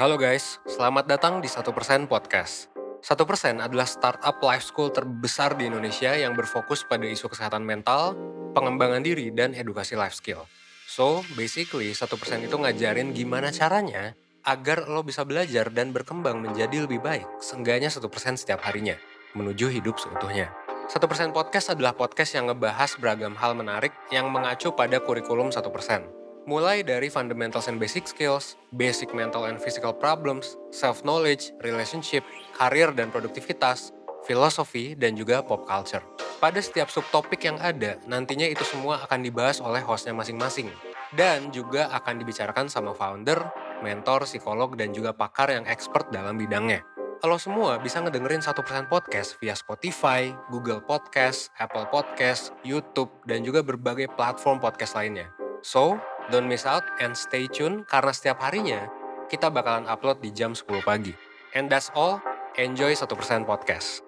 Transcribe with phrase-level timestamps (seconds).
[0.00, 2.72] Halo guys, selamat datang di 1% Podcast.
[3.04, 8.16] 1% adalah startup life school terbesar di Indonesia yang berfokus pada isu kesehatan mental,
[8.56, 10.48] pengembangan diri, dan edukasi life skill.
[10.88, 12.08] So, basically 1%
[12.48, 14.16] itu ngajarin gimana caranya
[14.48, 18.00] agar lo bisa belajar dan berkembang menjadi lebih baik, seenggaknya 1%
[18.40, 18.96] setiap harinya,
[19.36, 20.48] menuju hidup seutuhnya.
[20.88, 20.96] 1%
[21.36, 26.19] Podcast adalah podcast yang ngebahas beragam hal menarik yang mengacu pada kurikulum 1%.
[26.48, 32.24] Mulai dari fundamentals and basic skills, basic mental and physical problems, self-knowledge, relationship,
[32.56, 33.92] karir dan produktivitas,
[34.24, 36.00] filosofi, dan juga pop culture.
[36.40, 40.72] Pada setiap subtopik yang ada, nantinya itu semua akan dibahas oleh hostnya masing-masing.
[41.12, 43.36] Dan juga akan dibicarakan sama founder,
[43.84, 46.80] mentor, psikolog, dan juga pakar yang expert dalam bidangnya.
[47.20, 48.56] Lo semua bisa ngedengerin 1%
[48.88, 55.28] podcast via Spotify, Google Podcast, Apple Podcast, YouTube, dan juga berbagai platform podcast lainnya.
[55.60, 58.86] So, don't miss out and stay tune karena setiap harinya
[59.26, 61.10] kita bakalan upload di jam 10 pagi.
[61.58, 62.22] And that's all,
[62.54, 63.10] enjoy 1%
[63.42, 64.06] podcast.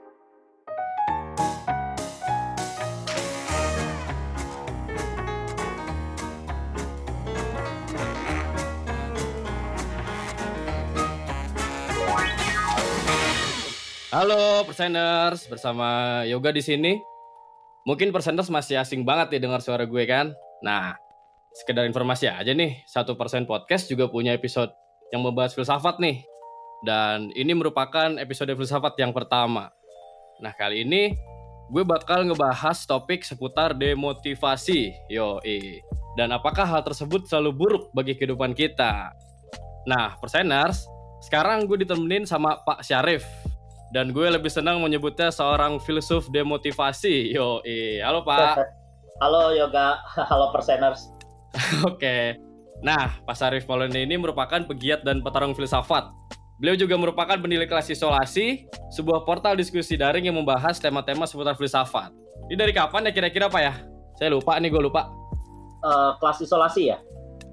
[14.15, 17.03] Halo perseners, bersama Yoga di sini.
[17.83, 20.31] Mungkin perseners masih asing banget ya dengar suara gue kan?
[20.63, 20.95] Nah,
[21.53, 24.73] sekedar informasi aja nih, satu persen podcast juga punya episode
[25.13, 26.25] yang membahas filsafat nih.
[26.83, 29.71] Dan ini merupakan episode filsafat yang pertama.
[30.43, 31.15] Nah, kali ini
[31.71, 34.91] gue bakal ngebahas topik seputar demotivasi.
[35.07, 35.39] Yo,
[36.19, 39.15] Dan apakah hal tersebut selalu buruk bagi kehidupan kita?
[39.87, 40.85] Nah, perseners,
[41.23, 43.23] sekarang gue ditemenin sama Pak Syarif.
[43.93, 47.37] Dan gue lebih senang menyebutnya seorang filsuf demotivasi.
[47.37, 47.61] Yo,
[48.01, 48.57] halo Pak.
[49.23, 50.03] Halo Yoga,
[50.35, 51.07] halo perseners.
[51.91, 52.37] Oke.
[52.83, 56.11] Nah, Pak Syarif Maulana ini merupakan pegiat dan petarung filsafat.
[56.59, 62.15] Beliau juga merupakan penilai kelas isolasi, sebuah portal diskusi daring yang membahas tema-tema seputar filsafat.
[62.51, 63.75] Ini dari kapan ya kira-kira Pak ya?
[64.19, 65.11] Saya lupa nih, gue lupa.
[65.83, 66.99] Uh, kelas isolasi ya?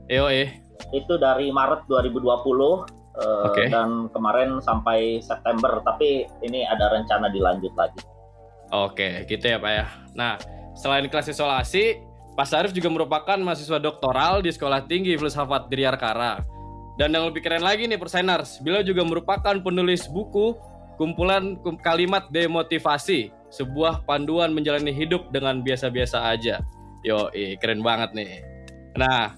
[0.09, 0.49] Eh.
[0.93, 3.67] Itu dari Maret 2020 Uh, okay.
[3.67, 7.99] dan kemarin sampai September tapi ini ada rencana dilanjut lagi.
[8.71, 9.85] Oke, gitu ya Pak ya.
[10.15, 10.39] Nah,
[10.77, 11.99] selain kelas isolasi,
[12.39, 16.39] Pak Sarif juga merupakan mahasiswa doktoral di Sekolah Tinggi Filsafat Diryarkara.
[16.95, 20.55] Dan yang lebih keren lagi nih perseners, beliau juga merupakan penulis buku
[20.95, 26.63] kumpulan kalimat demotivasi, sebuah panduan menjalani hidup dengan biasa-biasa aja.
[27.03, 27.27] Yo,
[27.59, 28.39] keren banget nih.
[28.95, 29.35] Nah,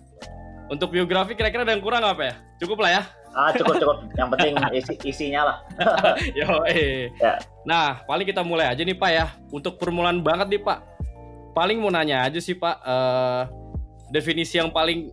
[0.70, 2.36] untuk biografi kira-kira ada yang kurang apa ya?
[2.62, 3.04] Cukup lah ya.
[3.32, 3.98] Ah cukup cukup.
[4.20, 5.58] Yang penting isi isinya lah.
[6.38, 7.08] Yo eh.
[7.16, 7.40] Ya.
[7.64, 9.32] Nah paling kita mulai aja nih Pak ya.
[9.50, 10.91] Untuk permulaan banget nih Pak.
[11.52, 12.78] Paling mau nanya aja sih Pak.
[12.84, 13.44] Uh,
[14.12, 15.12] definisi yang paling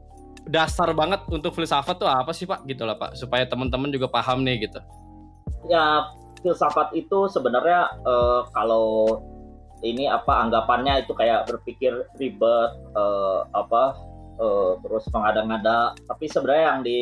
[0.48, 2.66] dasar banget untuk filsafat tuh apa sih Pak?
[2.66, 3.18] Gitu lah Pak.
[3.18, 4.80] Supaya teman-teman juga paham nih gitu.
[5.66, 6.08] Ya
[6.42, 9.18] filsafat itu sebenarnya uh, kalau
[9.82, 13.94] ini apa anggapannya itu kayak berpikir ribet uh, apa
[14.38, 17.00] uh, terus mengada-ngada tapi sebenarnya yang di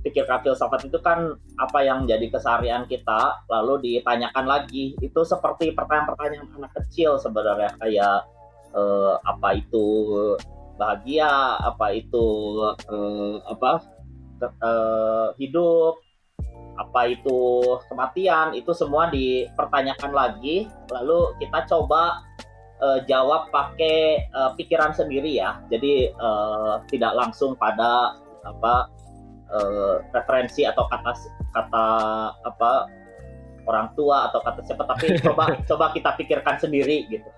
[0.00, 6.48] pikirkan filsafat itu kan apa yang jadi keseharian kita lalu ditanyakan lagi itu seperti pertanyaan-pertanyaan
[6.56, 8.24] anak kecil sebenarnya kayak
[8.74, 9.86] eh, apa itu
[10.80, 12.26] bahagia apa itu
[12.88, 13.70] eh, apa
[14.40, 16.00] eh, hidup
[16.80, 17.40] apa itu
[17.92, 20.64] kematian itu semua dipertanyakan lagi.
[20.88, 22.24] Lalu kita coba
[22.80, 25.60] uh, jawab pakai uh, pikiran sendiri ya.
[25.68, 28.16] Jadi uh, tidak langsung pada
[28.48, 28.88] apa
[29.52, 31.12] uh, referensi atau kata
[31.52, 31.86] kata
[32.48, 32.72] apa
[33.68, 34.88] orang tua atau kata siapa.
[34.88, 37.28] Tapi coba coba kita pikirkan sendiri gitu.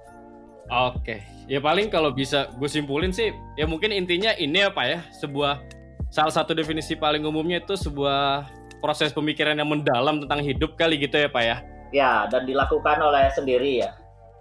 [0.72, 3.28] Oke, ya paling kalau bisa gue simpulin sih,
[3.60, 5.60] ya mungkin intinya ini apa ya, sebuah
[6.08, 8.48] salah satu definisi paling umumnya itu sebuah
[8.80, 11.56] proses pemikiran yang mendalam tentang hidup kali gitu ya pak ya.
[11.92, 13.92] Ya, dan dilakukan oleh sendiri ya.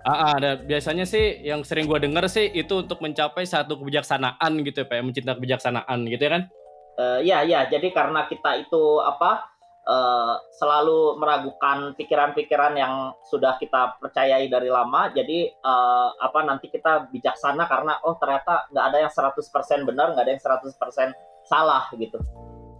[0.07, 4.63] Ah, ah dan biasanya sih yang sering gue dengar sih itu untuk mencapai satu kebijaksanaan
[4.63, 6.43] gitu ya pak, ya, mencinta kebijaksanaan gitu ya kan?
[7.01, 9.50] uh, ya ya jadi karena kita itu apa
[9.91, 17.11] uh, selalu meragukan pikiran-pikiran yang sudah kita percayai dari lama jadi uh, apa nanti kita
[17.11, 21.11] bijaksana karena oh ternyata nggak ada yang 100% benar nggak ada yang 100%
[21.43, 22.17] salah gitu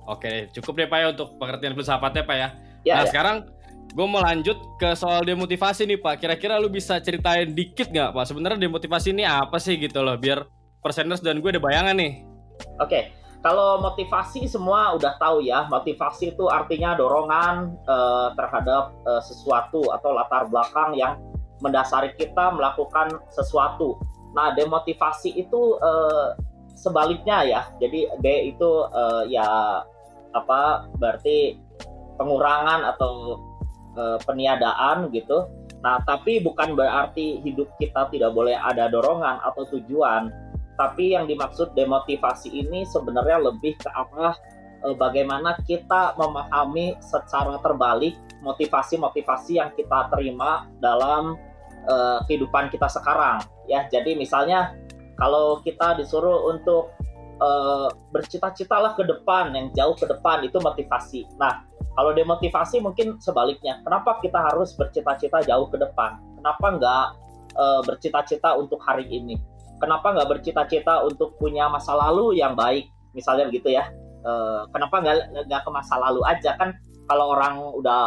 [0.09, 2.49] Oke, cukup deh Pak ya untuk pengertian filsafatnya Pak ya.
[2.81, 3.09] ya nah ya.
[3.13, 3.37] sekarang
[3.91, 6.17] gue mau lanjut ke soal demotivasi nih Pak.
[6.17, 8.25] Kira-kira lu bisa ceritain dikit nggak Pak?
[8.25, 10.47] Sebenarnya demotivasi ini apa sih gitu loh, biar
[10.81, 12.25] perseners dan gue ada bayangan nih.
[12.81, 19.89] Oke, kalau motivasi semua udah tahu ya, motivasi itu artinya dorongan uh, terhadap uh, sesuatu
[19.89, 21.17] atau latar belakang yang
[21.57, 23.97] mendasari kita melakukan sesuatu.
[24.37, 26.37] Nah, demotivasi itu uh,
[26.77, 27.61] sebaliknya ya.
[27.81, 28.69] Jadi D itu
[29.29, 29.81] ya
[30.33, 31.59] apa berarti
[32.17, 33.37] pengurangan atau
[34.25, 35.45] peniadaan gitu.
[35.81, 40.29] Nah, tapi bukan berarti hidup kita tidak boleh ada dorongan atau tujuan.
[40.81, 44.33] Tapi yang dimaksud demotivasi ini sebenarnya lebih ke arah
[44.81, 51.37] uh, bagaimana kita memahami secara terbalik motivasi-motivasi yang kita terima dalam
[51.85, 53.45] uh, kehidupan kita sekarang.
[53.69, 54.73] Ya, jadi misalnya
[55.21, 56.89] kalau kita disuruh untuk
[57.37, 61.29] uh, bercita-citalah ke depan, yang jauh ke depan itu motivasi.
[61.37, 61.61] Nah,
[61.93, 63.85] kalau demotivasi mungkin sebaliknya.
[63.85, 66.17] Kenapa kita harus bercita-cita jauh ke depan?
[66.41, 67.05] Kenapa nggak
[67.53, 69.37] uh, bercita-cita untuk hari ini?
[69.81, 72.93] Kenapa nggak bercita-cita untuk punya masa lalu yang baik?
[73.17, 73.89] Misalnya begitu ya.
[74.21, 76.77] Uh, kenapa nggak nggak ke masa lalu aja kan?
[77.09, 78.05] Kalau orang udah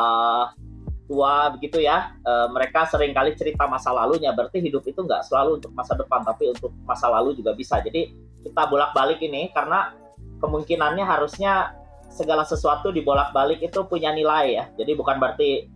[1.11, 4.31] tua begitu ya, uh, mereka sering kali cerita masa lalunya.
[4.31, 7.83] Berarti hidup itu nggak selalu untuk masa depan, tapi untuk masa lalu juga bisa.
[7.83, 8.15] Jadi
[8.47, 9.93] kita bolak-balik ini karena
[10.39, 11.75] kemungkinannya harusnya
[12.15, 14.65] segala sesuatu dibolak-balik itu punya nilai ya.
[14.79, 15.67] Jadi bukan berarti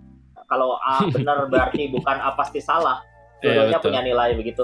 [0.47, 3.03] kalau A benar berarti bukan A pasti salah.
[3.43, 4.63] Iya, Dua-duanya punya nilai begitu.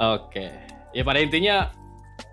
[0.00, 0.48] Oke.
[0.96, 1.68] Ya pada intinya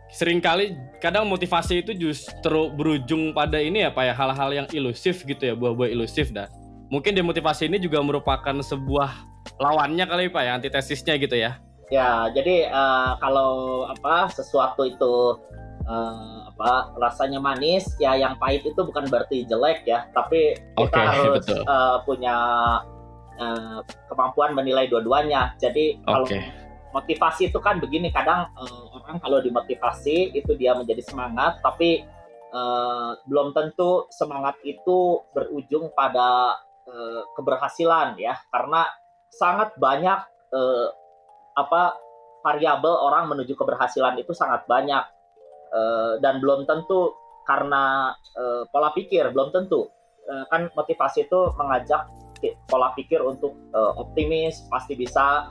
[0.08, 0.74] sering kali
[1.04, 5.54] kadang motivasi itu justru berujung pada ini ya Pak ya hal-hal yang ilusif gitu ya,
[5.54, 6.48] buah-buah ilusif dah.
[6.88, 9.12] Mungkin demotivasi ini juga merupakan sebuah
[9.60, 11.60] lawannya kali Pak ya, antitesisnya gitu ya.
[11.88, 15.40] Ya, jadi uh, kalau apa sesuatu itu
[15.88, 21.06] uh, apa rasanya manis ya yang pahit itu bukan berarti jelek ya tapi kita okay,
[21.16, 22.36] harus Uh, punya
[23.40, 23.80] uh,
[24.12, 26.28] kemampuan menilai dua-duanya jadi kalau
[26.98, 32.02] motivasi itu kan begini kadang uh, orang kalau dimotivasi itu dia menjadi semangat tapi
[32.54, 36.58] uh, belum tentu semangat itu berujung pada
[36.88, 38.36] uh, keberhasilan ya.
[38.52, 38.88] Karena
[39.32, 40.20] sangat banyak
[40.54, 40.88] uh,
[41.58, 41.98] apa
[42.46, 45.04] variabel orang menuju keberhasilan itu sangat banyak.
[45.68, 47.12] Uh, dan belum tentu
[47.44, 49.92] karena uh, pola pikir belum tentu.
[50.28, 52.08] Uh, kan motivasi itu mengajak
[52.70, 55.50] pola pikir untuk uh, optimis pasti bisa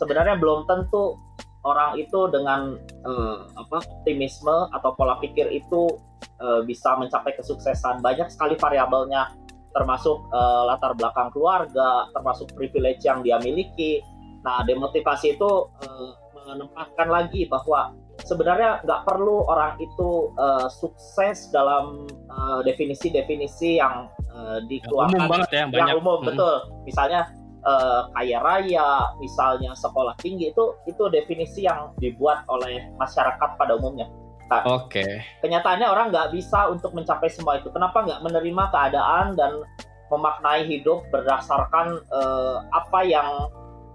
[0.00, 1.20] sebenarnya belum tentu
[1.60, 6.00] orang itu dengan uh, apa optimisme atau pola pikir itu
[6.40, 9.28] uh, bisa mencapai kesuksesan banyak sekali variabelnya
[9.76, 14.00] termasuk uh, latar belakang keluarga termasuk privilege yang dia miliki
[14.40, 16.10] nah demotivasi itu uh,
[16.48, 17.92] menempatkan lagi bahwa
[18.24, 25.48] sebenarnya nggak perlu orang itu uh, sukses dalam uh, definisi-definisi yang uh, dikeluarkan umum banget
[25.52, 25.94] ya, yang banyak.
[26.00, 26.28] umum hmm.
[26.32, 26.56] betul
[26.88, 27.20] misalnya
[27.64, 34.08] uh, kaya raya misalnya sekolah tinggi itu itu definisi yang dibuat oleh masyarakat pada umumnya.
[34.50, 34.98] Oke.
[34.98, 35.12] okay.
[35.46, 37.70] kenyataannya orang nggak bisa untuk mencapai semua itu.
[37.70, 39.62] Kenapa nggak menerima keadaan dan
[40.10, 43.46] memaknai hidup berdasarkan uh, apa yang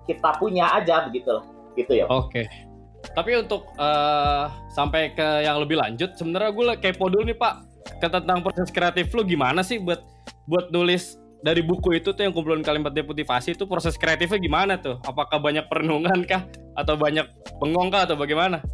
[0.07, 1.45] kita punya aja begitu loh.
[1.75, 2.31] Gitu ya oke.
[2.31, 2.47] Okay.
[3.11, 7.53] Tapi untuk uh, sampai ke yang lebih lanjut, sebenarnya gue kepo dulu nih Pak,
[8.01, 10.01] ke tentang proses kreatif lu gimana sih buat
[10.49, 14.97] buat nulis dari buku itu tuh yang kumpulan kalimat demotivasi itu proses kreatifnya gimana tuh?
[15.05, 16.41] Apakah banyak perenungan kah
[16.73, 17.29] atau banyak
[17.61, 18.65] bengong kah atau bagaimana?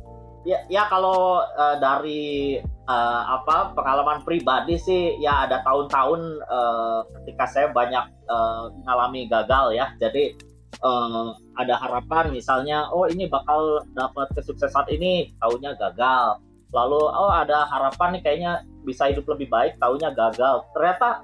[0.47, 2.57] Ya, ya kalau uh, dari
[2.87, 9.75] uh, apa pengalaman pribadi sih ya ada tahun-tahun uh, ketika saya banyak uh, mengalami gagal
[9.75, 9.91] ya.
[9.99, 10.39] Jadi
[10.79, 16.39] uh, ada harapan misalnya oh ini bakal dapat kesuksesan ini tahunya gagal
[16.71, 18.53] lalu oh ada harapan nih kayaknya
[18.87, 21.19] bisa hidup lebih baik tahunya gagal ternyata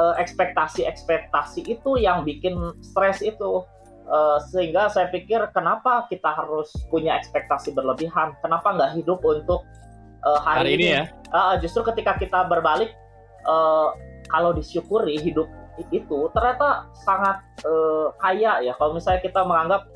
[0.00, 3.64] uh, ekspektasi-ekspektasi itu yang bikin stres itu.
[4.06, 8.38] Uh, sehingga saya pikir kenapa kita harus punya ekspektasi berlebihan?
[8.38, 9.66] Kenapa nggak hidup untuk
[10.22, 10.94] uh, hari, hari ini, ini?
[10.94, 11.02] ya?
[11.34, 12.94] Uh, justru ketika kita berbalik
[13.50, 13.98] uh,
[14.30, 15.50] kalau disyukuri hidup
[15.90, 18.72] itu ternyata sangat uh, kaya ya.
[18.78, 19.90] Kalau misalnya kita menganggap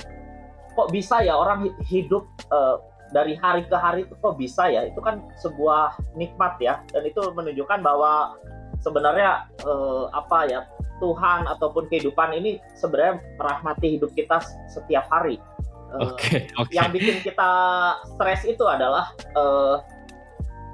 [0.74, 4.90] kok bisa ya orang hidup uh, dari hari ke hari itu kok bisa ya?
[4.90, 6.82] Itu kan sebuah nikmat ya.
[6.90, 8.34] Dan itu menunjukkan bahwa
[8.80, 10.60] sebenarnya uh, apa ya
[11.00, 15.40] Tuhan ataupun kehidupan ini sebenarnya merahmati hidup kita setiap hari.
[15.90, 16.76] Uh, okay, okay.
[16.76, 17.50] Yang bikin kita
[18.14, 19.80] stres itu adalah uh,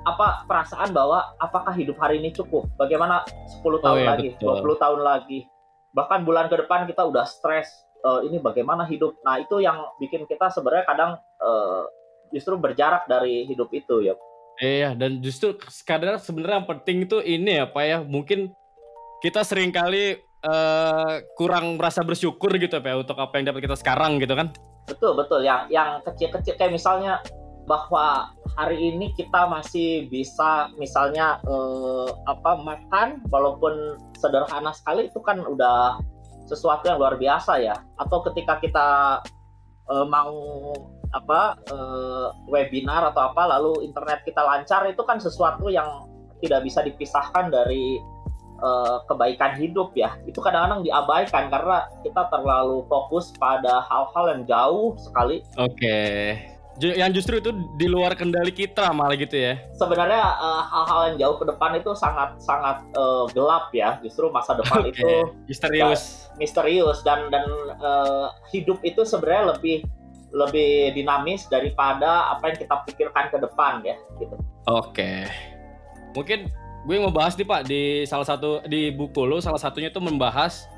[0.06, 2.70] apa perasaan bahwa apakah hidup hari ini cukup?
[2.78, 3.26] Bagaimana
[3.58, 4.76] 10 tahun oh, iya, lagi, betul.
[4.78, 5.38] 20 tahun lagi,
[5.90, 7.70] bahkan bulan ke depan kita udah stres.
[8.06, 9.18] Uh, ini bagaimana hidup?
[9.26, 11.90] Nah itu yang bikin kita sebenarnya kadang uh,
[12.30, 14.14] justru berjarak dari hidup itu ya.
[14.56, 17.98] Iya dan justru kadang sebenarnya yang penting itu ini ya pak ya.
[18.00, 18.52] Mungkin
[19.20, 23.76] kita sering kali uh, kurang merasa bersyukur gitu pak ya untuk apa yang dapat kita
[23.76, 24.48] sekarang gitu kan?
[24.86, 25.42] Betul betul.
[25.42, 27.20] Yang yang kecil-kecil kayak misalnya
[27.66, 35.42] bahwa hari ini kita masih bisa misalnya eh, apa makan walaupun sederhana sekali itu kan
[35.42, 35.98] udah
[36.46, 37.74] sesuatu yang luar biasa ya.
[37.98, 38.88] Atau ketika kita
[39.90, 40.38] eh, mau
[41.14, 46.08] apa eh, webinar atau apa lalu internet kita lancar itu kan sesuatu yang
[46.40, 47.98] tidak bisa dipisahkan dari
[48.60, 54.88] uh, kebaikan hidup ya itu kadang-kadang diabaikan karena kita terlalu fokus pada hal-hal yang jauh
[55.00, 55.42] sekali.
[55.56, 55.76] Oke.
[55.76, 56.22] Okay.
[56.76, 59.56] Yang justru itu di luar kendali kita malah gitu ya.
[59.80, 63.96] Sebenarnya uh, hal-hal yang jauh ke depan itu sangat sangat uh, gelap ya.
[64.04, 64.92] Justru masa depan okay.
[64.92, 65.08] itu
[65.48, 66.28] misterius.
[66.36, 67.48] misterius dan dan
[67.80, 69.88] uh, hidup itu sebenarnya lebih
[70.36, 74.36] lebih dinamis daripada apa yang kita pikirkan ke depan ya gitu.
[74.68, 75.24] Oke.
[76.12, 76.52] Mungkin
[76.84, 80.68] gue mau bahas nih Pak di salah satu di buku lo salah satunya itu membahas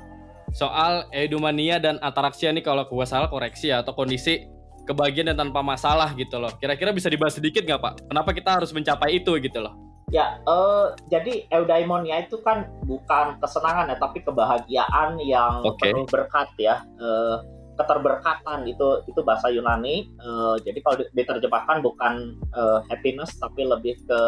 [0.55, 4.47] soal eudemania dan ataraksia nih kalau gue salah koreksi ya atau kondisi
[4.87, 6.49] kebahagiaan dan tanpa masalah gitu loh.
[6.57, 7.93] Kira-kira bisa dibahas sedikit nggak Pak?
[8.09, 9.75] Kenapa kita harus mencapai itu gitu loh?
[10.09, 15.93] Ya, uh, jadi eudaimonia itu kan bukan kesenangan ya, tapi kebahagiaan yang okay.
[15.93, 16.81] penuh berkat ya.
[16.97, 17.45] Uh,
[17.79, 20.11] keterberkatan itu itu bahasa Yunani.
[20.19, 24.21] Uh, jadi kalau diterjemahkan bukan uh, happiness tapi lebih ke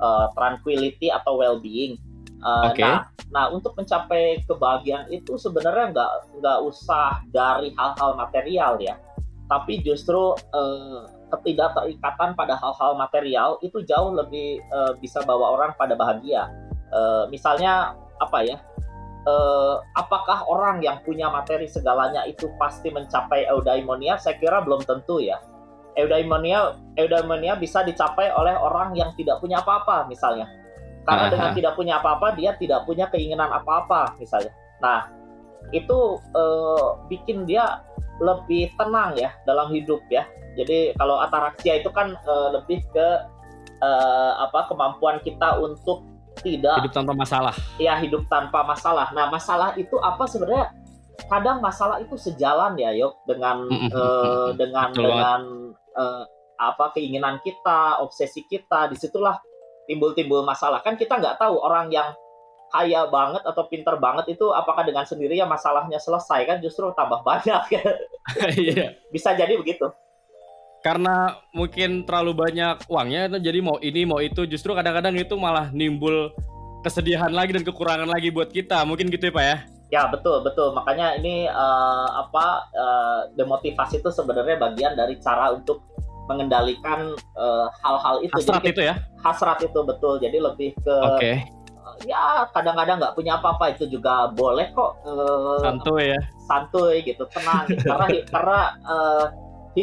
[0.00, 2.00] uh, tranquility atau well-being.
[2.40, 2.86] Uh, okay.
[2.86, 8.96] Nah, nah untuk mencapai kebahagiaan itu sebenarnya nggak nggak usah dari hal-hal material ya,
[9.52, 15.92] tapi justru uh, ketidakterikatan pada hal-hal material itu jauh lebih uh, bisa bawa orang pada
[15.92, 16.48] bahagia.
[16.88, 18.56] Uh, misalnya apa ya?
[19.28, 24.16] Uh, apakah orang yang punya materi segalanya itu pasti mencapai eudaimonia?
[24.16, 25.36] Saya kira belum tentu ya
[25.98, 30.46] eudaimonia eudaimonia bisa dicapai oleh orang yang tidak punya apa-apa misalnya.
[31.02, 31.32] Karena Aha.
[31.34, 34.54] dengan tidak punya apa-apa dia tidak punya keinginan apa-apa misalnya.
[34.78, 35.10] Nah,
[35.74, 37.82] itu uh, bikin dia
[38.22, 40.24] lebih tenang ya dalam hidup ya.
[40.54, 43.08] Jadi kalau ataraksia itu kan uh, lebih ke
[43.82, 46.06] uh, apa kemampuan kita untuk
[46.40, 47.54] tidak hidup tanpa masalah.
[47.76, 49.10] Ya, hidup tanpa masalah.
[49.12, 50.72] Nah, masalah itu apa sebenarnya?
[51.28, 55.40] Kadang masalah itu sejalan ya, yuk dengan uh, dengan Betul dengan
[55.98, 56.24] uh,
[56.58, 59.38] apa keinginan kita, obsesi kita, di situlah
[59.90, 60.80] timbul-timbul masalah.
[60.80, 62.14] Kan kita nggak tahu orang yang
[62.68, 67.62] kaya banget atau pinter banget itu apakah dengan sendirinya masalahnya selesai kan justru tambah banyak
[67.72, 67.82] ya.
[68.52, 68.86] Iya.
[69.08, 69.88] Bisa jadi begitu.
[70.78, 76.30] Karena mungkin terlalu banyak uangnya jadi mau ini mau itu justru kadang-kadang itu malah nimbul
[76.86, 78.86] kesedihan lagi dan kekurangan lagi buat kita.
[78.86, 79.56] Mungkin gitu ya Pak ya?
[79.88, 85.80] Ya betul betul makanya ini uh, apa uh, demotivasi itu sebenarnya bagian dari cara untuk
[86.28, 88.36] mengendalikan eh, hal-hal uh, itu.
[88.36, 88.94] Hasrat jadi, itu ya?
[89.24, 90.20] Hasrat itu betul.
[90.20, 91.36] Jadi lebih ke okay.
[91.80, 95.00] uh, ya kadang-kadang nggak punya apa-apa itu juga boleh kok.
[95.08, 96.20] Uh, santuy ya?
[96.44, 97.64] Santuy gitu, tenang.
[97.72, 97.88] gitu.
[97.88, 99.24] karena karena uh,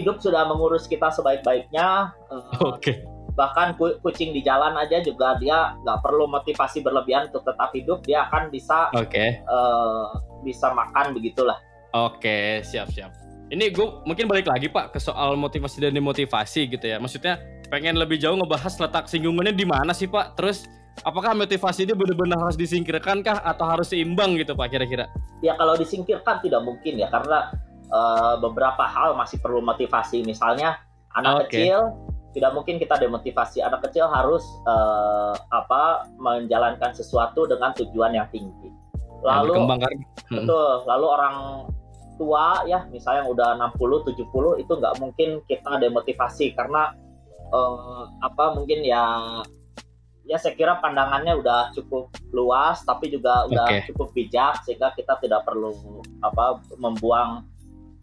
[0.01, 2.11] hidup sudah mengurus kita sebaik-baiknya.
[2.27, 2.79] Uh, Oke.
[2.79, 2.97] Okay
[3.35, 8.25] bahkan kucing di jalan aja juga dia nggak perlu motivasi berlebihan untuk tetap hidup dia
[8.31, 9.43] akan bisa okay.
[9.51, 11.59] uh, bisa makan begitulah
[11.91, 13.11] oke okay, siap siap
[13.51, 17.99] ini gue mungkin balik lagi pak ke soal motivasi dan demotivasi gitu ya maksudnya pengen
[17.99, 20.63] lebih jauh ngebahas letak singgungannya di mana sih pak terus
[21.03, 25.11] apakah motivasi ini benar-benar harus disingkirkan kah atau harus seimbang gitu pak kira-kira
[25.43, 27.51] ya kalau disingkirkan tidak mungkin ya karena
[27.91, 30.79] uh, beberapa hal masih perlu motivasi misalnya
[31.15, 31.69] anak okay.
[31.69, 31.93] kecil
[32.35, 38.67] tidak mungkin kita demotivasi anak kecil harus uh, apa menjalankan sesuatu dengan tujuan yang tinggi.
[39.23, 40.43] Lalu yang hmm.
[40.43, 41.35] betul, lalu orang
[42.19, 46.91] tua ya misalnya yang udah 60 70 itu nggak mungkin kita demotivasi karena
[47.51, 49.03] uh, apa mungkin ya
[50.25, 53.83] ya saya kira pandangannya udah cukup luas tapi juga udah okay.
[53.91, 57.45] cukup bijak sehingga kita tidak perlu apa membuang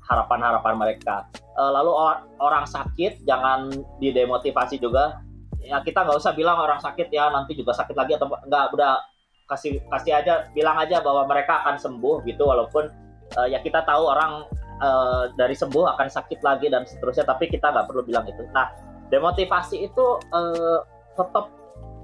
[0.07, 1.27] harapan-harapan mereka.
[1.55, 3.71] Uh, lalu or orang sakit jangan
[4.03, 5.23] didemotivasi juga.
[5.63, 8.99] Ya kita nggak usah bilang orang sakit ya nanti juga sakit lagi atau nggak udah
[9.47, 12.91] kasih kasih aja bilang aja bahwa mereka akan sembuh gitu walaupun
[13.39, 14.49] uh, ya kita tahu orang
[14.83, 18.43] uh, dari sembuh akan sakit lagi dan seterusnya tapi kita nggak perlu bilang itu.
[18.51, 18.75] Nah
[19.15, 20.83] demotivasi itu uh,
[21.15, 21.53] tetap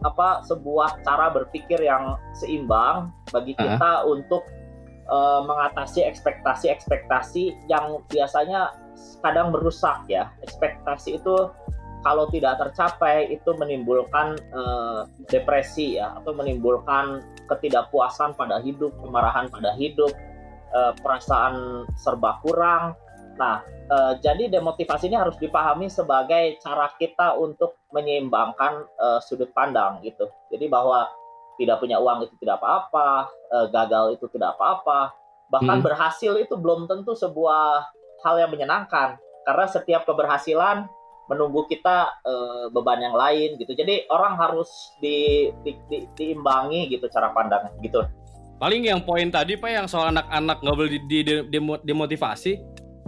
[0.06, 4.14] apa sebuah cara berpikir yang seimbang bagi kita uh -huh.
[4.14, 4.46] untuk
[5.08, 8.72] uh, mengatasi ekspektasi-ekspektasi yang biasanya
[9.24, 10.30] kadang merusak ya.
[10.44, 11.34] Ekspektasi itu
[12.06, 19.74] kalau tidak tercapai itu menimbulkan uh, depresi ya atau menimbulkan ketidakpuasan pada hidup, kemarahan pada
[19.74, 20.12] hidup,
[20.70, 22.94] uh, perasaan serba kurang.
[23.38, 28.84] Nah, uh, jadi demotivasi ini harus dipahami sebagai cara kita untuk menyeimbangkan
[29.24, 30.28] sudut pandang gitu.
[30.52, 31.08] Jadi bahwa
[31.58, 35.12] tidak punya uang itu tidak apa-apa, uh, gagal itu tidak apa-apa,
[35.50, 35.86] bahkan hmm.
[35.86, 37.84] berhasil itu belum tentu sebuah
[38.22, 40.86] hal yang menyenangkan karena setiap keberhasilan
[41.28, 43.76] menunggu kita uh, beban yang lain gitu.
[43.76, 48.00] Jadi orang harus di, di, di, diimbangi gitu cara pandangnya gitu.
[48.58, 52.58] Paling yang poin tadi pak yang soal anak-anak nggak boleh di, di, di, demotivasi,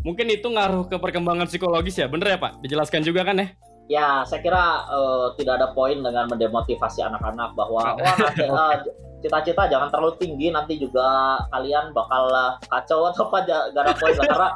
[0.07, 2.61] mungkin itu ngaruh ke perkembangan psikologis ya, bener ya pak?
[2.63, 3.49] Dijelaskan juga kan ya?
[3.91, 8.79] Ya, saya kira uh, tidak ada poin dengan mendemotivasi anak-anak bahwa wah nanti uh,
[9.21, 12.31] cita-cita jangan terlalu tinggi nanti juga kalian bakal
[12.71, 14.49] kacau atau apa gak ada poin karena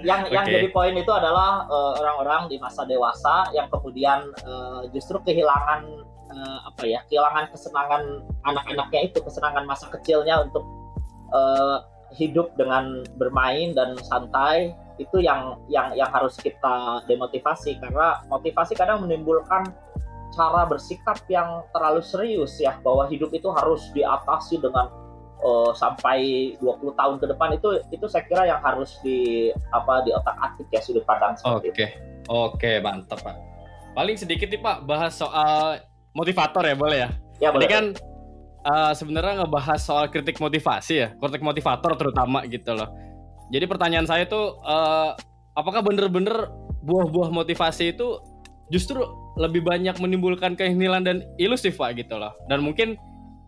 [0.00, 0.32] yang okay.
[0.32, 1.68] yang jadi poin itu adalah
[2.00, 5.84] orang-orang uh, di masa dewasa yang kemudian uh, justru kehilangan
[6.32, 8.02] uh, apa ya kehilangan kesenangan
[8.48, 10.64] anak-anaknya itu kesenangan masa kecilnya untuk
[11.36, 11.84] uh,
[12.16, 19.04] hidup dengan bermain dan santai itu yang yang yang harus kita demotivasi karena motivasi kadang
[19.04, 19.68] menimbulkan
[20.32, 24.88] cara bersikap yang terlalu serius ya bahwa hidup itu harus diatasi dengan
[25.40, 30.12] uh, sampai 20 tahun ke depan itu itu saya kira yang harus di apa di
[30.12, 31.86] otak-atik ya sudut pandang seperti Oke.
[32.26, 33.38] Oke, mantap, Pak.
[33.94, 37.10] Paling sedikit nih Pak bahas soal motivator ya boleh ya?
[37.38, 37.64] Ya, boleh.
[37.64, 37.84] Ini kan
[38.66, 42.90] uh, sebenarnya ngebahas soal kritik motivasi ya, kritik motivator terutama gitu loh.
[43.50, 45.14] Jadi pertanyaan saya tuh, uh,
[45.54, 46.50] apakah bener-bener
[46.82, 48.18] buah-buah motivasi itu
[48.70, 48.98] justru
[49.38, 52.34] lebih banyak menimbulkan kehilangan dan ilusif pak gitu loh.
[52.50, 52.98] Dan mungkin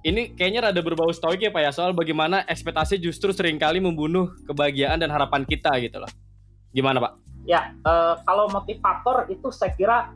[0.06, 4.30] ini kayaknya rada berbau stoik ya pak ya soal bagaimana ekspektasi justru sering kali membunuh
[4.46, 6.10] kebahagiaan dan harapan kita gitu loh.
[6.70, 7.12] Gimana pak?
[7.48, 10.12] Ya, uh, kalau motivator itu saya kira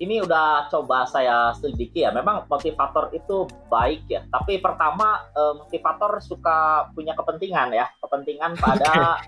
[0.00, 2.10] ini udah coba saya selidiki ya.
[2.10, 4.24] Memang motivator itu baik ya.
[4.32, 9.20] Tapi pertama eh, motivator suka punya kepentingan ya, kepentingan pada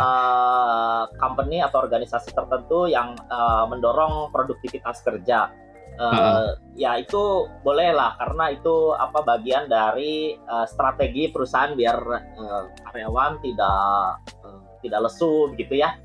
[0.00, 5.52] uh, company atau organisasi tertentu yang uh, mendorong produktivitas kerja.
[5.98, 6.48] Uh, hmm.
[6.78, 11.98] Ya itu boleh lah karena itu apa bagian dari uh, strategi perusahaan biar
[12.38, 16.00] uh, karyawan tidak uh, tidak lesu gitu ya.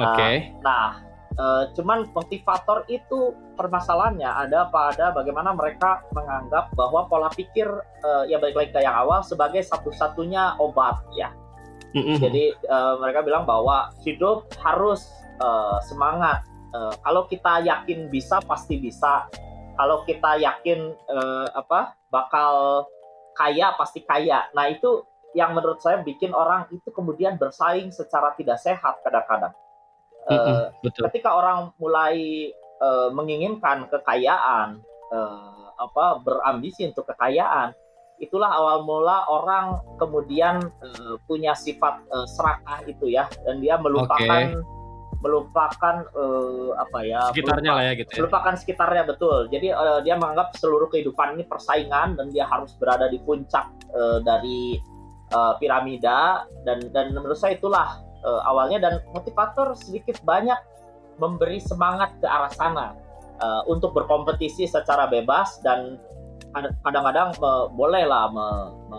[0.00, 0.16] Oke.
[0.16, 0.34] Okay.
[0.56, 7.64] Uh, nah Uh, cuman motivator itu permasalahannya ada pada bagaimana mereka menganggap bahwa pola pikir
[8.04, 11.32] uh, ya baik lagi ke yang awal sebagai satu-satunya obat ya.
[11.96, 12.16] Mm-hmm.
[12.20, 15.08] Jadi uh, mereka bilang bahwa hidup harus
[15.40, 16.44] uh, semangat.
[16.72, 19.24] Uh, kalau kita yakin bisa pasti bisa.
[19.72, 22.84] Kalau kita yakin uh, apa bakal
[23.32, 24.52] kaya pasti kaya.
[24.52, 25.00] Nah itu
[25.32, 29.56] yang menurut saya bikin orang itu kemudian bersaing secara tidak sehat kadang-kadang
[30.28, 31.08] uh, betul.
[31.10, 32.50] ketika orang mulai
[32.82, 37.74] uh, menginginkan kekayaan uh, apa berambisi untuk kekayaan
[38.22, 44.22] itulah awal mula orang kemudian uh, punya sifat uh, serakah itu ya dan dia melupakan
[44.22, 45.18] okay.
[45.18, 48.18] melupakan uh, apa ya sekitarnya melupa, lah ya gitu ya.
[48.22, 53.10] melupakan sekitarnya betul jadi uh, dia menganggap seluruh kehidupan ini persaingan dan dia harus berada
[53.10, 54.78] di puncak uh, dari
[55.34, 60.58] uh, piramida dan dan menurut saya itulah uh, awalnya dan motivator sedikit banyak
[61.20, 62.86] memberi semangat ke arah sana
[63.42, 66.00] uh, untuk berkompetisi secara bebas dan
[66.84, 68.48] kadang-kadang uh, bolehlah me,
[68.88, 68.98] me,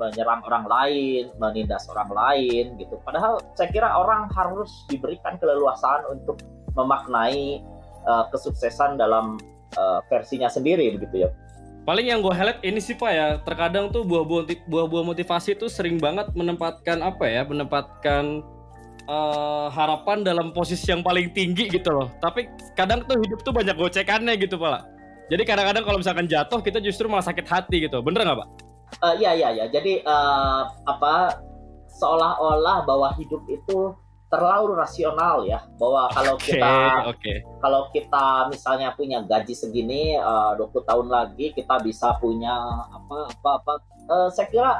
[0.00, 2.96] menyerang orang lain, menindas orang lain gitu.
[3.04, 6.40] Padahal saya kira orang harus diberikan keleluasaan untuk
[6.72, 7.60] memaknai
[8.08, 9.36] uh, kesuksesan dalam
[9.76, 11.30] uh, versinya sendiri begitu ya.
[11.88, 15.96] Paling yang gue highlight ini sih pak ya, terkadang tuh buah-buah buah-buah motivasi tuh sering
[15.96, 18.44] banget menempatkan apa ya, menempatkan
[19.08, 22.12] uh, harapan dalam posisi yang paling tinggi gitu loh.
[22.20, 24.84] Tapi kadang tuh hidup tuh banyak gocekannya gitu pak.
[25.30, 28.02] Jadi kadang-kadang kalau misalkan jatuh kita justru malah sakit hati gitu.
[28.04, 28.48] Bener nggak pak?
[29.00, 29.64] Uh, iya iya iya.
[29.70, 31.38] Jadi uh, apa
[31.96, 33.94] seolah-olah bahwa hidup itu
[34.30, 36.74] terlalu rasional ya bahwa kalau okay, kita
[37.10, 37.36] okay.
[37.58, 42.54] kalau kita misalnya punya gaji segini uh, 20 tahun lagi kita bisa punya
[42.94, 43.72] apa apa apa
[44.06, 44.70] uh, saya kira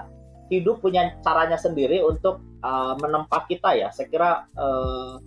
[0.55, 5.19] hidup punya caranya sendiri untuk uh, menempa kita ya saya kira uh,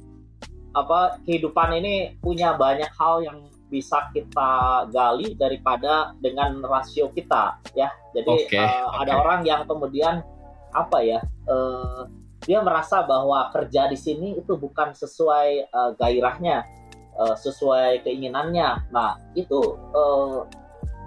[0.71, 7.91] apa kehidupan ini punya banyak hal yang bisa kita gali daripada dengan rasio kita ya
[8.15, 8.99] jadi okay, uh, okay.
[9.03, 10.23] ada orang yang kemudian
[10.71, 11.19] apa ya
[11.51, 12.07] uh,
[12.43, 16.67] dia merasa bahwa kerja di sini itu bukan sesuai uh, gairahnya,
[17.15, 18.91] uh, sesuai keinginannya.
[18.91, 20.43] Nah, itu uh,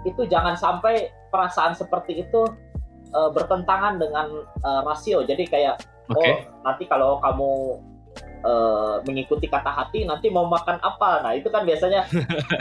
[0.05, 2.41] itu jangan sampai perasaan seperti itu
[3.13, 4.27] uh, bertentangan dengan
[4.65, 5.21] uh, rasio.
[5.21, 5.77] Jadi kayak
[6.09, 6.17] okay.
[6.17, 7.51] oh nanti kalau kamu
[8.41, 11.21] uh, mengikuti kata hati nanti mau makan apa?
[11.21, 12.09] Nah, itu kan biasanya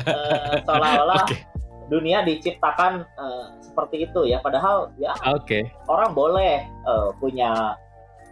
[0.04, 1.48] uh, seolah-olah okay.
[1.88, 4.44] dunia diciptakan uh, seperti itu ya.
[4.44, 5.64] Padahal ya okay.
[5.88, 7.80] orang boleh uh, punya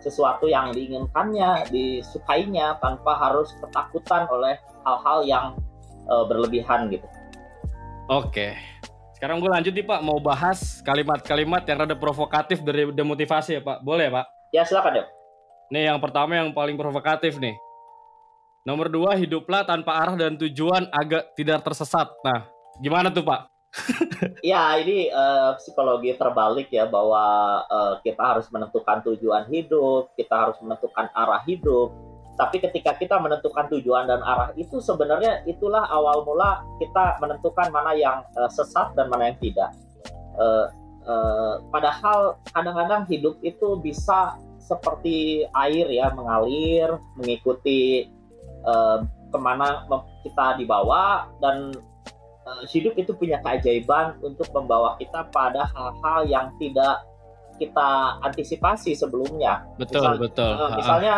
[0.05, 5.47] sesuatu yang diinginkannya, disukainya tanpa harus ketakutan oleh hal-hal yang
[6.05, 7.09] uh, berlebihan gitu.
[8.13, 8.53] Oke.
[9.17, 13.81] Sekarang gue lanjut nih Pak, mau bahas kalimat-kalimat yang rada provokatif dari demotivasi ya Pak.
[13.81, 14.27] Boleh ya Pak?
[14.53, 15.05] Ya silakan ya.
[15.73, 17.57] Nih yang pertama yang paling provokatif nih.
[18.69, 22.09] Nomor dua, hiduplah tanpa arah dan tujuan agak tidak tersesat.
[22.25, 22.49] Nah,
[22.81, 23.54] gimana tuh Pak?
[24.51, 27.25] Ya ini uh, psikologi terbalik ya bahwa
[27.67, 31.91] uh, kita harus menentukan tujuan hidup, kita harus menentukan arah hidup.
[32.35, 37.95] Tapi ketika kita menentukan tujuan dan arah itu sebenarnya itulah awal mula kita menentukan mana
[37.95, 39.71] yang uh, sesat dan mana yang tidak.
[40.35, 40.67] Uh,
[41.07, 48.11] uh, padahal kadang-kadang hidup itu bisa seperti air ya mengalir, mengikuti
[48.67, 49.87] uh, ke mana
[50.23, 51.75] kita dibawa dan
[52.47, 57.05] uh, hidup itu punya keajaiban untuk membawa kita pada hal-hal yang tidak
[57.59, 59.63] kita antisipasi sebelumnya.
[59.79, 60.53] Betul, Misal, betul.
[60.59, 61.17] Uh, misalnya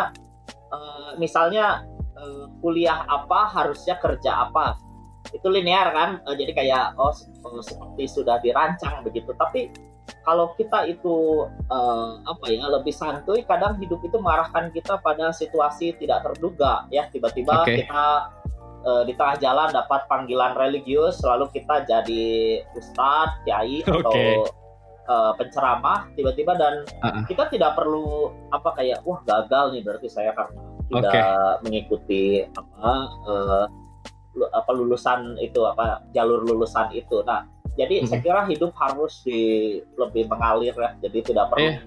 [0.72, 1.66] uh, misalnya
[2.16, 4.76] uh, kuliah apa harusnya kerja apa.
[5.32, 6.10] Itu linear kan?
[6.28, 7.12] Uh, jadi kayak oh
[7.64, 9.32] seperti sudah dirancang begitu.
[9.34, 9.72] Tapi
[10.22, 15.98] kalau kita itu uh, apa ya lebih santuy, kadang hidup itu mengarahkan kita pada situasi
[15.98, 17.08] tidak terduga ya.
[17.10, 17.82] Tiba-tiba okay.
[17.82, 18.30] kita
[18.87, 23.92] uh, di tengah jalan dapat panggilan religius, lalu kita jadi ustadz, kiai okay.
[24.01, 24.14] atau
[25.11, 27.27] uh, penceramah tiba-tiba dan uh-uh.
[27.27, 31.55] kita tidak perlu apa kayak wah gagal nih berarti saya karena tidak okay.
[31.66, 32.92] mengikuti apa
[33.27, 33.66] uh,
[34.53, 37.25] apa lulusan itu apa jalur lulusan itu.
[37.25, 38.07] Nah, jadi hmm.
[38.07, 40.92] saya kira hidup harus di lebih mengalir ya.
[41.01, 41.81] Jadi tidak perlu yeah.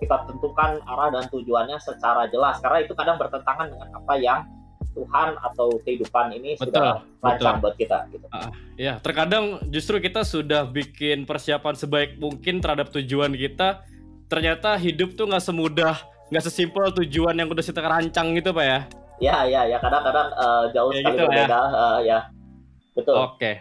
[0.00, 4.40] kita tentukan arah dan tujuannya secara jelas karena itu kadang bertentangan dengan apa yang
[4.92, 8.26] Tuhan atau kehidupan ini betul, sudah lancar buat kita gitu.
[8.28, 13.84] Uh, ya, terkadang justru kita sudah bikin persiapan sebaik mungkin terhadap tujuan kita,
[14.28, 15.96] ternyata hidup tuh nggak semudah,
[16.28, 18.80] nggak sesimpel tujuan yang udah kita rancang gitu, Pak ya.
[19.22, 21.60] Ya, ya, ya, kadang-kadang uh, jauh ya, sekali gitu, berbeda, ya.
[21.72, 22.18] Uh, ya.
[22.92, 23.16] Betul.
[23.16, 23.52] Oke.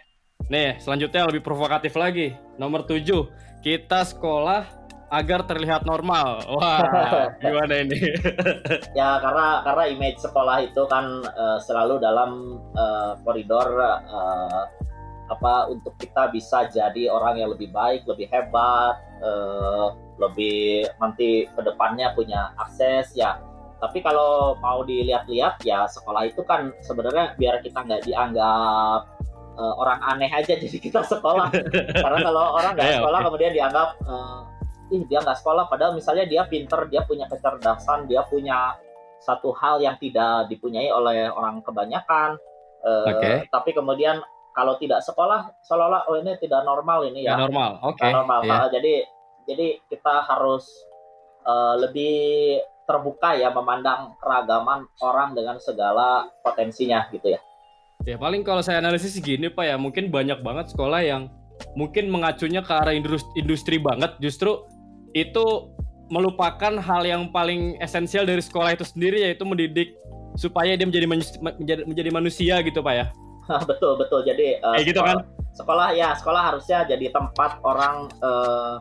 [0.52, 2.36] Nih, selanjutnya lebih provokatif lagi.
[2.60, 3.32] Nomor tujuh,
[3.64, 4.68] kita sekolah
[5.12, 6.48] agar terlihat normal.
[6.56, 6.80] Wah,
[7.44, 8.00] gimana ini?
[9.00, 13.68] ya karena karena image sekolah itu kan uh, selalu dalam uh, koridor
[14.08, 14.64] uh,
[15.28, 21.62] apa untuk kita bisa jadi orang yang lebih baik, lebih hebat, uh, lebih nanti ke
[21.62, 23.36] depannya punya akses ya.
[23.82, 29.00] Tapi kalau mau dilihat-lihat ya sekolah itu kan sebenarnya biar kita nggak dianggap
[29.60, 31.52] uh, orang aneh aja jadi kita sekolah.
[32.00, 34.51] Karena kalau orang nggak sekolah kemudian dianggap uh,
[34.92, 38.76] ih dia nggak sekolah padahal misalnya dia pinter dia punya kecerdasan dia punya
[39.24, 42.36] satu hal yang tidak dipunyai oleh orang kebanyakan
[42.84, 43.48] uh, okay.
[43.48, 44.20] tapi kemudian
[44.52, 48.12] kalau tidak sekolah seolah-olah oh ini tidak normal ini ya, ya normal oke okay.
[48.12, 48.68] normal yeah.
[48.68, 48.94] jadi
[49.48, 50.68] jadi kita harus
[51.48, 57.40] uh, lebih terbuka ya memandang keragaman orang dengan segala potensinya gitu ya
[58.04, 61.30] ya paling kalau saya analisis gini pak ya mungkin banyak banget sekolah yang
[61.78, 64.66] mungkin mengacunya ke arah industri, industri banget justru
[65.12, 65.72] itu
[66.12, 69.96] melupakan hal yang paling esensial dari sekolah itu sendiri yaitu mendidik
[70.36, 71.08] supaya dia menjadi
[71.40, 73.06] menjadi, menjadi manusia gitu pak ya?
[73.70, 74.24] Betul betul.
[74.24, 75.28] Jadi uh, gitu sekolah, kan?
[75.52, 78.80] sekolah ya sekolah harusnya jadi tempat orang uh,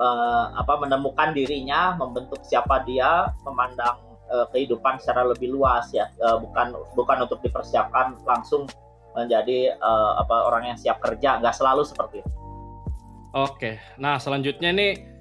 [0.00, 4.00] uh, apa menemukan dirinya membentuk siapa dia memandang
[4.32, 6.08] uh, kehidupan secara lebih luas ya.
[6.22, 8.64] Uh, bukan bukan untuk dipersiapkan langsung
[9.12, 11.36] menjadi uh, apa orang yang siap kerja.
[11.40, 12.32] Nggak selalu seperti itu.
[13.36, 13.76] Oke.
[14.00, 15.15] Nah selanjutnya nih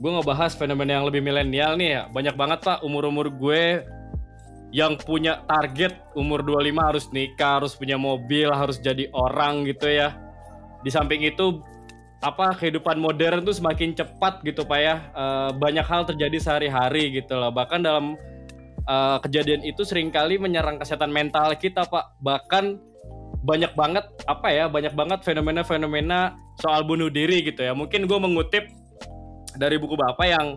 [0.00, 2.02] gue ngebahas fenomena yang lebih milenial nih ya.
[2.08, 3.84] Banyak banget pak umur-umur gue
[4.72, 10.16] yang punya target umur 25 harus nikah, harus punya mobil, harus jadi orang gitu ya.
[10.80, 11.60] Di samping itu
[12.24, 14.96] apa kehidupan modern tuh semakin cepat gitu pak ya.
[15.12, 15.24] E,
[15.60, 17.52] banyak hal terjadi sehari-hari gitu lah.
[17.52, 18.16] Bahkan dalam
[18.88, 18.96] e,
[19.28, 22.16] kejadian itu sering kali menyerang kesehatan mental kita pak.
[22.24, 22.88] Bahkan
[23.44, 27.76] banyak banget apa ya banyak banget fenomena-fenomena soal bunuh diri gitu ya.
[27.76, 28.79] Mungkin gue mengutip
[29.60, 30.56] dari buku Bapak yang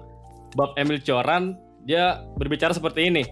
[0.55, 3.27] Bob Emil Coran dia berbicara seperti ini.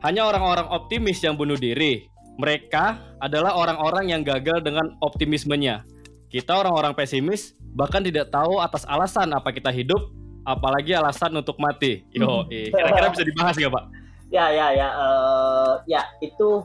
[0.00, 2.08] Hanya orang-orang optimis yang bunuh diri.
[2.40, 5.84] Mereka adalah orang-orang yang gagal dengan optimismenya.
[6.28, 10.00] Kita orang-orang pesimis bahkan tidak tahu atas alasan apa kita hidup,
[10.44, 12.04] apalagi alasan untuk mati.
[12.12, 13.84] Yo, kira-kira bisa dibahas nggak Pak?
[14.28, 16.60] Ya, ya, ya, uh, ya itu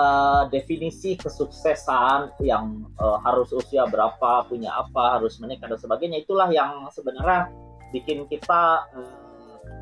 [0.00, 6.48] uh, definisi kesuksesan yang uh, harus usia berapa, punya apa, harus menikah dan sebagainya itulah
[6.48, 7.52] yang sebenarnya
[7.90, 9.30] bikin kita uh,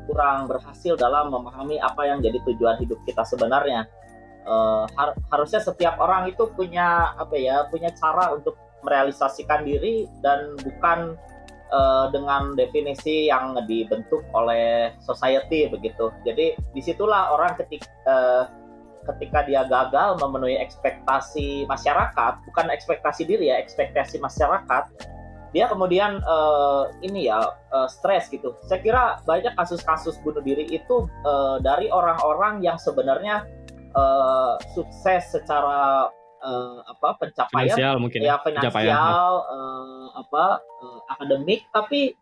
[0.09, 3.85] kurang berhasil dalam memahami apa yang jadi tujuan hidup kita sebenarnya.
[4.49, 10.57] Uh, har harusnya setiap orang itu punya apa ya, punya cara untuk merealisasikan diri dan
[10.57, 11.13] bukan
[11.69, 16.09] uh, dengan definisi yang dibentuk oleh society begitu.
[16.25, 18.49] Jadi di situlah orang ketik uh,
[19.15, 24.83] ketika dia gagal memenuhi ekspektasi masyarakat, bukan ekspektasi diri ya, ekspektasi masyarakat,
[25.49, 27.41] dia kemudian uh, ini ya
[27.73, 28.53] uh, stres gitu.
[28.69, 33.49] Saya kira banyak kasus-kasus bunuh diri itu uh, dari orang-orang yang sebenarnya
[33.97, 36.09] uh, sukses secara
[36.45, 42.13] uh, apa pencapaian finansial mungkin ya, ya finansial uh, apa uh, akademik tapi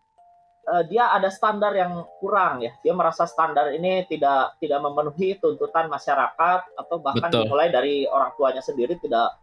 [0.68, 2.72] uh, dia ada standar yang kurang ya.
[2.84, 7.48] Dia merasa standar ini tidak tidak memenuhi tuntutan masyarakat atau bahkan Betul.
[7.48, 9.36] dimulai dari orang tuanya sendiri tidak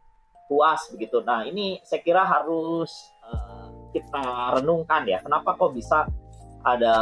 [0.44, 1.24] puas begitu.
[1.24, 2.92] Nah, ini saya kira harus
[3.24, 3.63] uh,
[3.94, 5.22] kita renungkan ya.
[5.22, 6.10] Kenapa kok bisa
[6.64, 6.96] ada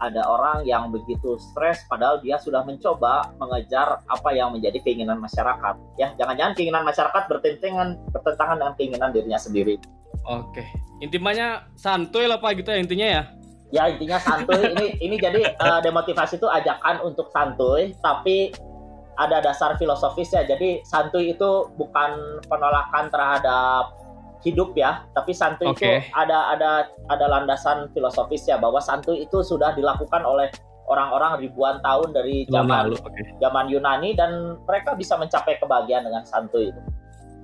[0.00, 5.76] ada orang yang begitu stres padahal dia sudah mencoba mengejar apa yang menjadi keinginan masyarakat
[6.00, 9.76] ya jangan-jangan keinginan masyarakat bertentangan bertentangan dengan keinginan dirinya sendiri
[10.24, 10.64] Oke.
[11.04, 13.22] Intinya santuy lah Pak gitu ya intinya ya.
[13.74, 18.54] ya intinya santuy ini ini jadi uh, demotivasi itu ajakan untuk santuy tapi
[19.18, 23.92] ada dasar filosofisnya jadi santuy itu bukan penolakan terhadap
[24.44, 25.80] hidup ya tapi santuy Oke.
[25.80, 26.70] itu ada ada
[27.08, 30.52] ada landasan filosofisnya bahwa santuy itu sudah dilakukan oleh
[30.84, 33.00] orang-orang ribuan tahun dari zaman lalu.
[33.00, 33.22] Oke.
[33.40, 36.80] zaman Yunani dan mereka bisa mencapai kebahagiaan dengan santuy itu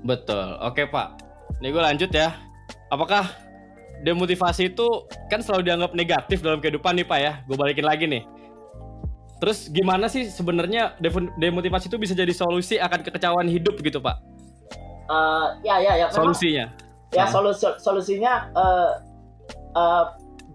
[0.00, 0.56] Betul.
[0.60, 1.20] Oke Pak.
[1.60, 2.32] Nih gue lanjut ya.
[2.88, 3.28] Apakah
[4.00, 4.88] demotivasi itu
[5.28, 7.32] kan selalu dianggap negatif dalam kehidupan nih Pak ya?
[7.44, 8.24] Gue balikin lagi nih.
[9.40, 10.96] Terus gimana sih sebenarnya
[11.36, 14.16] demotivasi itu bisa jadi solusi akan kekecewaan hidup gitu Pak?
[15.10, 16.66] Eh, ya ya ya memang- Solusinya.
[17.10, 18.90] Ya solusi solusinya eh
[19.74, 20.04] eh,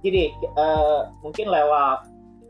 [0.03, 2.07] gini eh, mungkin lewat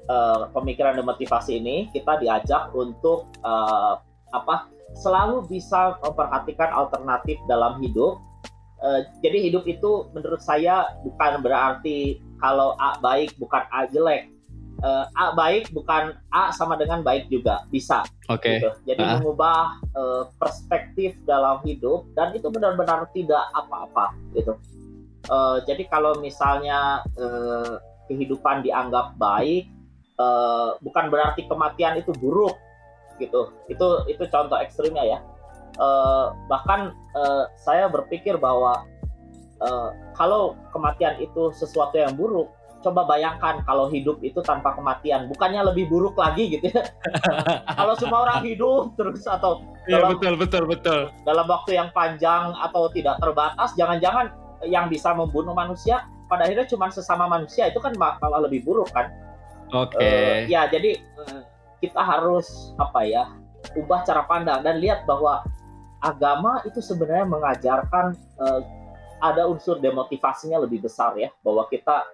[0.09, 3.93] eh, pemikiran demotivasi ini kita diajak untuk eh,
[4.33, 8.21] apa selalu bisa memperhatikan alternatif dalam hidup.
[8.83, 14.34] Eh, jadi hidup itu menurut saya bukan berarti kalau A baik bukan A jelek
[14.85, 18.61] Eh, A baik bukan A sama dengan baik juga bisa Oke.
[18.61, 18.69] gitu.
[18.85, 19.17] Jadi Ah.
[19.17, 24.53] mengubah eh, perspektif dalam hidup dan itu benar-benar tidak apa-apa gitu.
[25.25, 29.65] Eh, jadi kalau misalnya eh, kehidupan dianggap baik,
[30.21, 32.53] eh, bukan berarti kematian itu buruk
[33.17, 33.57] gitu.
[33.65, 35.19] Itu itu contoh ekstrimnya ya.
[35.81, 38.85] Eh, bahkan eh, saya berpikir bahwa
[39.65, 42.53] eh, kalau kematian itu sesuatu yang buruk,
[42.85, 46.85] coba bayangkan kalau hidup itu tanpa kematian, bukannya lebih buruk lagi gitu ya?
[47.79, 51.13] kalau semua orang hidup terus atau Iya betul betul betul.
[51.25, 54.33] dalam waktu yang panjang atau tidak terbatas, jangan-jangan
[54.65, 59.13] yang bisa membunuh manusia pada akhirnya cuma sesama manusia itu kan malah lebih buruk kan?
[59.73, 59.97] Oke.
[59.97, 61.41] Eh, ya jadi eh,
[61.81, 63.29] kita harus apa ya
[63.77, 65.41] ubah cara pandang dan lihat bahwa
[66.01, 68.61] agama itu sebenarnya mengajarkan eh,
[69.21, 72.05] ada unsur demotivasinya lebih besar ya bahwa kita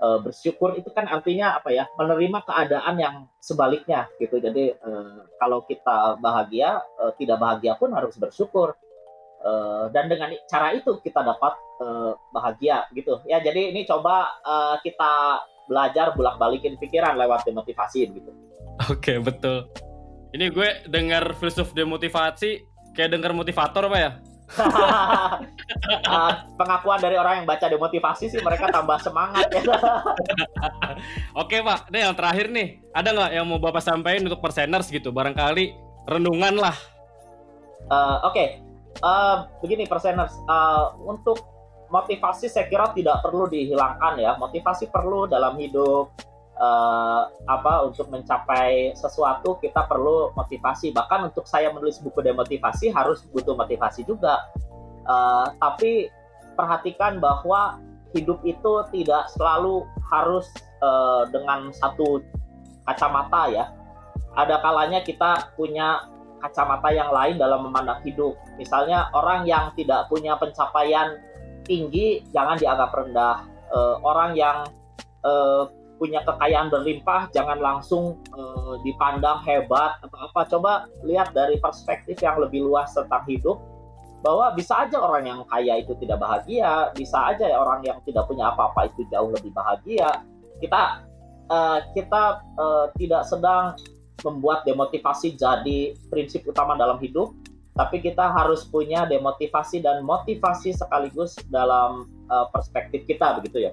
[0.00, 5.64] eh, bersyukur itu kan artinya apa ya menerima keadaan yang sebaliknya gitu jadi eh, kalau
[5.64, 8.76] kita bahagia eh, tidak bahagia pun harus bersyukur
[9.46, 14.76] Eh, dan dengan cara itu kita dapat eh, bahagia gitu ya jadi ini coba eh,
[14.82, 18.32] kita belajar bolak balikin pikiran lewat demotivasi gitu
[18.92, 19.72] Oke betul.
[20.36, 22.60] Ini gue dengar filsuf demotivasi
[22.92, 24.10] kayak dengar motivator Pak ya?
[24.46, 25.42] Uh,
[26.60, 29.62] pengakuan dari orang yang baca demotivasi sih mereka tambah semangat ya.
[31.42, 32.78] Oke Pak, ini yang terakhir nih.
[32.94, 35.10] Ada nggak yang mau Bapak sampaikan untuk perseners gitu?
[35.10, 35.74] Barangkali
[36.06, 36.76] renungan lah.
[37.90, 38.66] Uh, Oke,
[39.04, 41.36] Uh, begini perseners, uh, untuk
[41.92, 44.32] motivasi saya kira tidak perlu dihilangkan ya.
[44.40, 46.16] Motivasi perlu dalam hidup.
[46.56, 50.88] Uh, apa untuk mencapai sesuatu kita perlu motivasi.
[50.88, 54.40] Bahkan untuk saya menulis buku demotivasi harus butuh motivasi juga.
[55.04, 56.08] Uh, tapi
[56.56, 57.76] perhatikan bahwa
[58.16, 60.48] hidup itu tidak selalu harus
[60.80, 62.24] uh, dengan satu
[62.88, 63.64] kacamata ya.
[64.32, 66.08] Ada kalanya kita punya
[66.40, 68.32] kacamata yang lain dalam memandang hidup.
[68.56, 71.20] Misalnya orang yang tidak punya pencapaian
[71.68, 73.44] tinggi jangan dianggap rendah.
[73.68, 74.64] Uh, orang yang
[75.20, 80.40] uh, punya kekayaan berlimpah jangan langsung uh, dipandang hebat atau apa.
[80.48, 80.72] Coba
[81.04, 83.60] lihat dari perspektif yang lebih luas tentang hidup
[84.20, 88.28] bahwa bisa aja orang yang kaya itu tidak bahagia, bisa aja ya orang yang tidak
[88.28, 90.24] punya apa-apa itu jauh lebih bahagia.
[90.60, 91.04] Kita
[91.48, 92.22] uh, kita
[92.60, 93.76] uh, tidak sedang
[94.24, 97.36] membuat demotivasi jadi prinsip utama dalam hidup,
[97.76, 102.08] tapi kita harus punya demotivasi dan motivasi sekaligus dalam
[102.50, 103.72] perspektif kita begitu ya.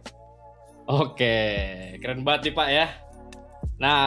[0.84, 1.36] Oke,
[2.04, 2.88] keren banget nih Pak ya.
[3.80, 4.04] Nah,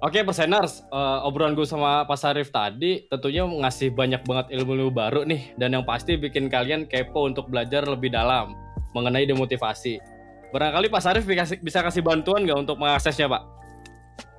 [0.00, 5.28] oke perseners, uh, obrolan gue sama Pak Sarif tadi tentunya ngasih banyak banget ilmu-ilmu baru
[5.28, 8.56] nih dan yang pasti bikin kalian kepo untuk belajar lebih dalam
[8.96, 10.00] mengenai demotivasi.
[10.48, 11.28] Barangkali Pak Sarif
[11.60, 13.42] bisa kasih bantuan nggak untuk mengaksesnya Pak?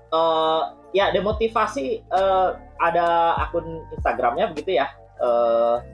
[0.10, 4.90] Uh, ya demotivasi uh, ada akun Instagramnya begitu ya.
[5.22, 5.86] Uh,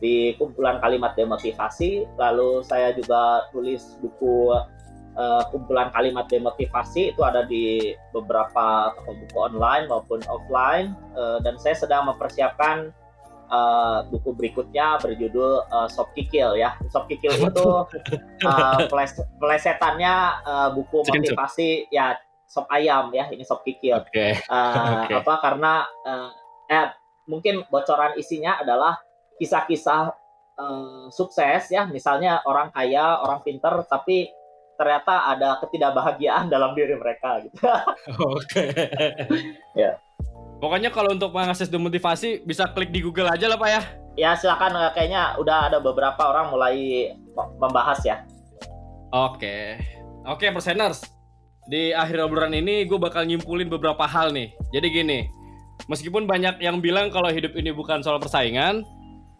[0.00, 2.08] di kumpulan kalimat demotivasi.
[2.16, 4.52] Lalu saya juga tulis buku
[5.16, 11.58] uh, kumpulan kalimat demotivasi itu ada di beberapa toko buku online maupun offline uh, dan
[11.58, 12.94] saya sedang mempersiapkan
[13.50, 16.78] uh, buku berikutnya berjudul uh, Sob Kikil ya.
[16.90, 17.68] Sob Kikil itu
[18.46, 20.14] uh, peles pelesetannya
[20.46, 22.18] uh, buku motivasi ya
[22.50, 24.02] sop ayam ya ini sop kikil.
[24.10, 24.34] Okay.
[24.50, 25.22] Uh, okay.
[25.22, 26.34] Apa karena uh,
[26.66, 26.90] eh
[27.30, 28.98] mungkin bocoran isinya adalah
[29.38, 30.10] kisah-kisah
[30.58, 34.34] uh, sukses ya misalnya orang kaya orang pinter tapi
[34.80, 37.60] ternyata ada ketidakbahagiaan dalam diri mereka gitu.
[38.32, 38.72] Oke.
[39.76, 40.00] ya.
[40.56, 43.82] Pokoknya kalau untuk mengakses demotivasi bisa klik di Google aja lah Pak ya.
[44.16, 47.12] Ya silakan kayaknya udah ada beberapa orang mulai
[47.60, 48.24] membahas ya.
[49.12, 49.80] Oke.
[50.24, 51.04] Oke perseners.
[51.68, 54.52] Di akhir obrolan ini gue bakal nyimpulin beberapa hal nih.
[54.72, 55.18] Jadi gini,
[55.88, 58.84] meskipun banyak yang bilang kalau hidup ini bukan soal persaingan,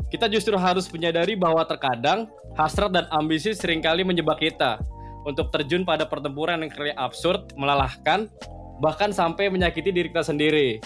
[0.08, 4.80] kita justru harus menyadari bahwa terkadang hasrat dan ambisi sering kali menyebab kita
[5.28, 8.30] untuk terjun pada pertempuran yang kali absurd, melelahkan,
[8.80, 10.80] bahkan sampai menyakiti diri kita sendiri.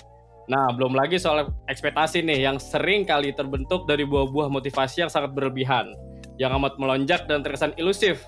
[0.45, 5.33] Nah, belum lagi soal ekspektasi nih yang sering kali terbentuk dari buah-buah motivasi yang sangat
[5.33, 5.89] berlebihan,
[6.37, 8.21] yang amat melonjak dan terkesan ilusif,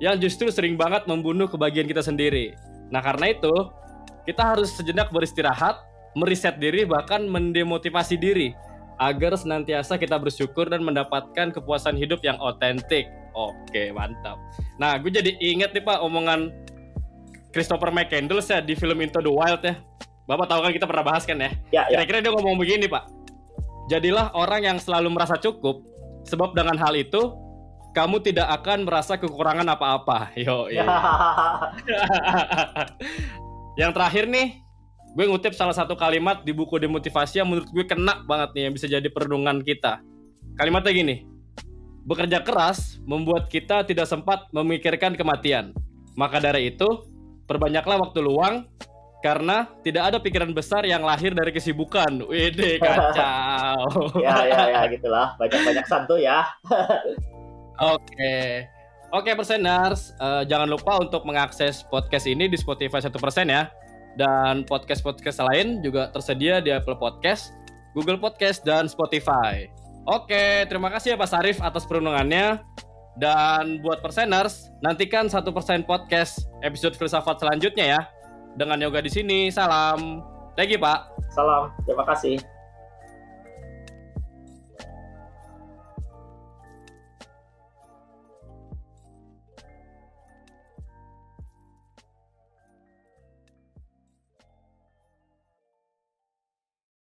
[0.00, 2.56] yang justru sering banget membunuh kebahagiaan kita sendiri.
[2.88, 3.52] Nah, karena itu,
[4.24, 5.76] kita harus sejenak beristirahat,
[6.16, 8.56] meriset diri, bahkan mendemotivasi diri,
[8.96, 13.12] agar senantiasa kita bersyukur dan mendapatkan kepuasan hidup yang otentik.
[13.38, 14.34] Oke, mantap.
[14.82, 16.50] Nah, gue jadi inget nih Pak omongan
[17.54, 19.78] Christopher McCandless ya di film Into the Wild ya
[20.28, 21.50] Bapak tahu kan kita pernah bahas kan ya?
[21.72, 21.82] Ya.
[21.88, 22.04] ya.
[22.04, 23.08] Kira-kira dia ngomong begini Pak.
[23.88, 25.80] Jadilah orang yang selalu merasa cukup,
[26.28, 27.32] sebab dengan hal itu
[27.96, 30.28] kamu tidak akan merasa kekurangan apa-apa.
[30.36, 30.84] Yo, yo.
[33.80, 34.60] yang terakhir nih,
[35.16, 38.72] gue ngutip salah satu kalimat di buku demotivasi yang menurut gue kena banget nih yang
[38.76, 40.04] bisa jadi perenungan kita.
[40.60, 41.24] Kalimatnya gini,
[42.08, 45.76] bekerja keras membuat kita tidak sempat memikirkan kematian.
[46.16, 47.04] Maka dari itu,
[47.44, 48.64] perbanyaklah waktu luang
[49.20, 52.24] karena tidak ada pikiran besar yang lahir dari kesibukan.
[52.24, 54.16] Wede kacau.
[54.24, 55.36] ya ya ya gitulah.
[55.36, 56.48] Banyak-banyak santu ya.
[57.94, 58.66] Oke.
[59.08, 63.68] Oke perseners, uh, jangan lupa untuk mengakses podcast ini di Spotify satu persen ya.
[64.20, 67.54] Dan podcast-podcast lain juga tersedia di Apple Podcast,
[67.96, 69.77] Google Podcast, dan Spotify.
[70.08, 72.64] Oke, terima kasih ya Pak Sarif atas perundungannya.
[73.20, 78.00] Dan buat perseners, nantikan satu persen podcast episode filsafat selanjutnya ya
[78.56, 79.52] dengan yoga di sini.
[79.52, 80.24] Salam.
[80.56, 81.12] Thank you, Pak.
[81.28, 81.74] Salam.
[81.84, 82.40] Terima kasih.